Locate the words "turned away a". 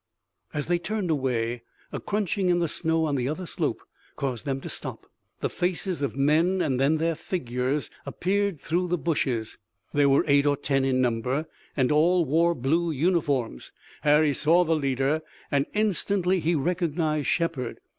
0.79-1.99